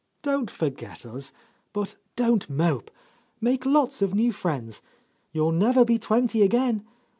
"Don't 0.23 0.49
forget 0.49 1.05
us, 1.05 1.31
but 1.73 1.95
don't 2.15 2.49
mope. 2.49 2.89
Make 3.39 3.67
lots 3.67 4.01
of 4.01 4.15
new 4.15 4.31
friends. 4.31 4.81
You'll 5.31 5.51
never 5.51 5.85
be 5.85 5.99
twenty 5.99 6.41
again. 6.41 6.83